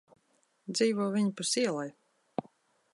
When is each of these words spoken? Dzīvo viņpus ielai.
Dzīvo 0.79 1.07
viņpus 1.17 1.55
ielai. 1.67 1.87